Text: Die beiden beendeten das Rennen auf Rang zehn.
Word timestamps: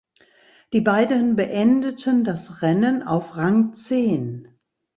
Die 0.73 0.81
beiden 0.81 1.35
beendeten 1.35 2.23
das 2.23 2.63
Rennen 2.63 3.03
auf 3.03 3.35
Rang 3.37 3.75
zehn. 3.75 4.47